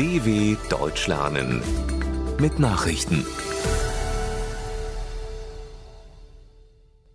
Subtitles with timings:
[0.00, 1.60] DW Deutsch lernen
[2.38, 3.26] mit Nachrichten.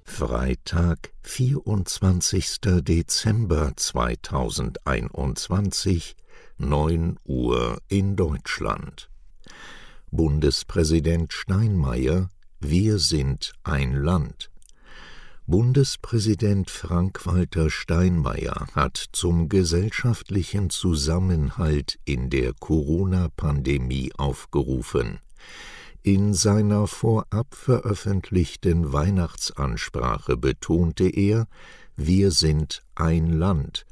[0.03, 2.59] Freitag, 24.
[2.83, 6.15] Dezember 2021,
[6.59, 9.09] 9 Uhr in Deutschland.
[10.11, 12.29] Bundespräsident Steinmeier
[12.59, 14.51] Wir sind ein Land.
[15.47, 25.19] Bundespräsident Frank-Walter Steinmeier hat zum gesellschaftlichen Zusammenhalt in der Corona-Pandemie aufgerufen.
[26.01, 31.45] In seiner vorab veröffentlichten Weihnachtsansprache betonte er,
[31.95, 33.85] wir sind ein Land.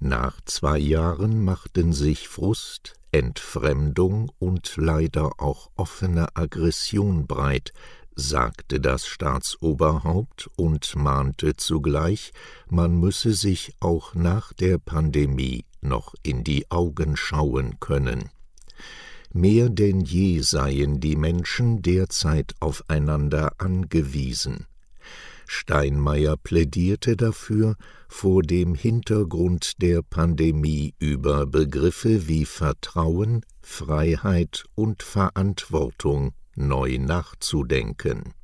[0.00, 7.72] Nach zwei Jahren machten sich Frust, Entfremdung und leider auch offene Aggression breit,
[8.18, 12.32] sagte das Staatsoberhaupt und mahnte zugleich,
[12.68, 18.30] man müsse sich auch nach der Pandemie noch in die Augen schauen können.
[19.32, 24.66] Mehr denn je seien die Menschen derzeit aufeinander angewiesen.
[25.46, 27.76] Steinmeier plädierte dafür,
[28.08, 38.34] vor dem Hintergrund der Pandemie über Begriffe wie Vertrauen, Freiheit und Verantwortung neu nachzudenken.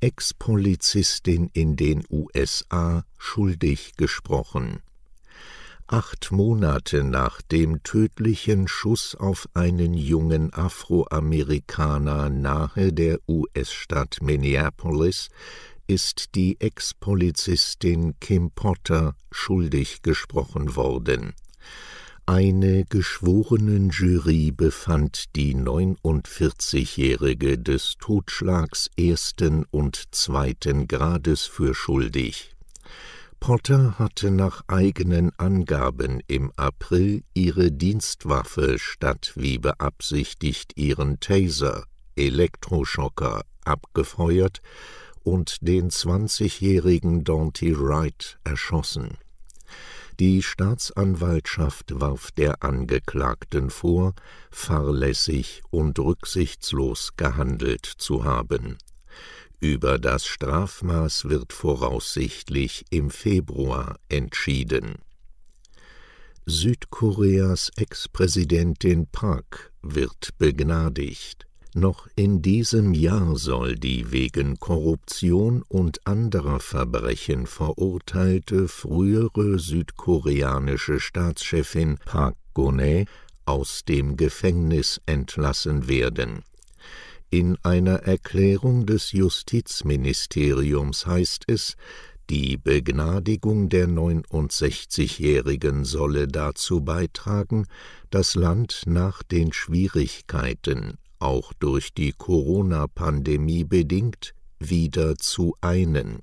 [0.00, 4.82] Ex-Polizistin in den USA schuldig gesprochen.
[5.86, 15.28] Acht Monate nach dem tödlichen Schuss auf einen jungen Afroamerikaner nahe der US-Stadt Minneapolis
[15.86, 21.34] ist die Ex-Polizistin Kim Potter schuldig gesprochen worden.
[22.26, 32.56] Eine Geschworenenjury befand die 49-Jährige des Totschlags ersten und zweiten Grades für schuldig.
[33.40, 41.84] Potter hatte nach eigenen Angaben im April ihre Dienstwaffe statt wie beabsichtigt ihren Taser,
[42.16, 44.62] Elektroschocker, abgefeuert
[45.24, 49.18] und den 20-jährigen Dante Wright erschossen.
[50.20, 54.14] Die Staatsanwaltschaft warf der Angeklagten vor,
[54.48, 58.78] fahrlässig und rücksichtslos gehandelt zu haben.
[59.58, 64.98] Über das Strafmaß wird voraussichtlich im Februar entschieden.
[66.46, 71.46] Südkoreas Ex-Präsidentin Park wird begnadigt.
[71.76, 81.98] Noch in diesem Jahr soll die wegen Korruption und anderer Verbrechen verurteilte frühere südkoreanische Staatschefin
[82.04, 83.06] Park Geun-hye
[83.44, 86.44] aus dem Gefängnis entlassen werden.
[87.30, 91.74] In einer Erklärung des Justizministeriums heißt es,
[92.30, 97.66] die Begnadigung der 69-Jährigen solle dazu beitragen,
[98.10, 106.20] das Land nach den Schwierigkeiten auch durch die Corona-Pandemie bedingt, wieder zu einen.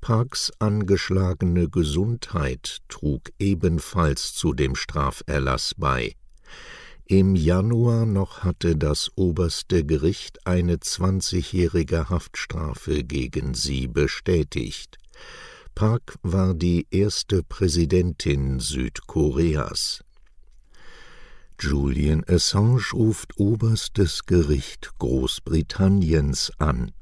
[0.00, 6.14] Parks angeschlagene Gesundheit trug ebenfalls zu dem Straferlass bei.
[7.04, 14.98] Im Januar noch hatte das oberste Gericht eine 20-jährige Haftstrafe gegen sie bestätigt.
[15.74, 20.04] Park war die erste Präsidentin Südkoreas.
[21.60, 26.92] Julian Assange ruft oberstes Gericht Großbritanniens an.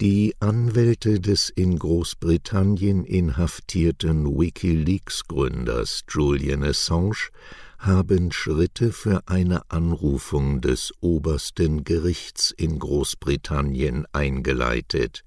[0.00, 7.30] Die Anwälte des in Großbritannien inhaftierten Wikileaks-Gründers Julian Assange
[7.78, 15.24] haben Schritte für eine Anrufung des obersten Gerichts in Großbritannien eingeleitet.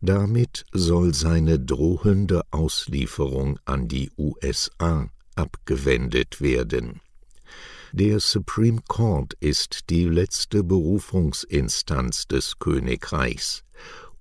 [0.00, 7.00] Damit soll seine drohende Auslieferung an die USA abgewendet werden.
[7.92, 13.64] Der Supreme Court ist die letzte Berufungsinstanz des Königreichs.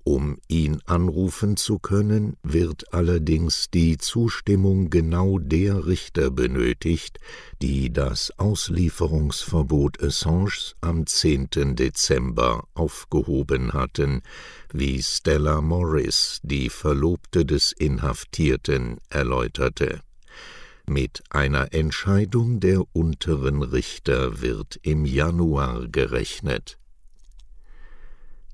[0.03, 7.20] Um ihn anrufen zu können, wird allerdings die Zustimmung genau der Richter benötigt,
[7.61, 11.76] die das Auslieferungsverbot Assanges am 10.
[11.76, 14.23] Dezember aufgehoben hatten,
[14.73, 19.99] wie Stella Morris, die Verlobte des Inhaftierten, erläuterte.
[20.90, 26.80] Mit einer Entscheidung der unteren Richter wird im Januar gerechnet.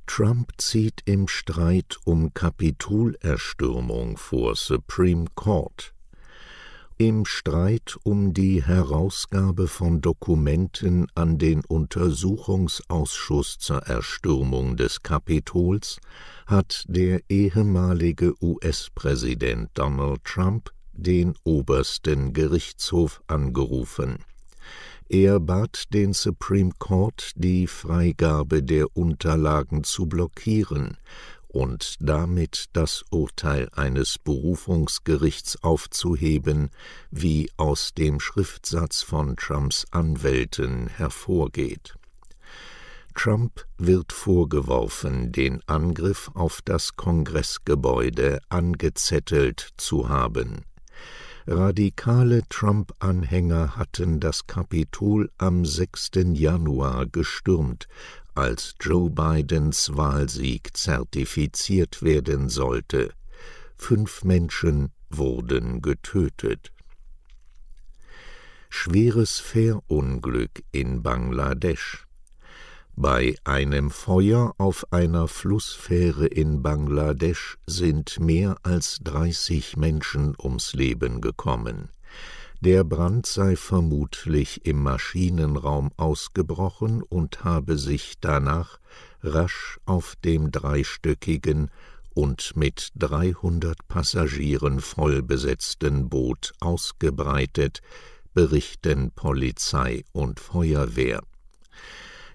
[0.05, 5.93] Trump zieht im Streit um Kapitolerstürmung vor Supreme Court.
[6.97, 16.01] Im Streit um die Herausgabe von Dokumenten an den Untersuchungsausschuss zur Erstürmung des Kapitols
[16.47, 24.19] hat der ehemalige US-Präsident Donald Trump den obersten Gerichtshof angerufen.
[25.07, 30.97] Er bat den Supreme Court, die Freigabe der Unterlagen zu blockieren
[31.47, 36.69] und damit das Urteil eines Berufungsgerichts aufzuheben,
[37.11, 41.95] wie aus dem Schriftsatz von Trumps Anwälten hervorgeht.
[43.13, 50.65] Trump wird vorgeworfen, den Angriff auf das Kongressgebäude angezettelt zu haben.
[51.47, 56.09] Radikale Trump-Anhänger hatten das Kapitol am 6.
[56.33, 57.87] Januar gestürmt,
[58.33, 63.13] als Joe Bidens Wahlsieg zertifiziert werden sollte.
[63.77, 66.71] Fünf Menschen wurden getötet.
[68.69, 72.07] Schweres Fährunglück in Bangladesch
[72.97, 81.19] bei einem Feuer auf einer Flussfähre in Bangladesch sind mehr als 30 Menschen ums Leben
[81.19, 81.89] gekommen.
[82.61, 88.79] Der Brand sei vermutlich im Maschinenraum ausgebrochen und habe sich danach
[89.21, 91.69] rasch auf dem dreistöckigen
[92.13, 97.81] und mit 300 Passagieren vollbesetzten Boot ausgebreitet,
[98.33, 101.21] berichten Polizei und Feuerwehr.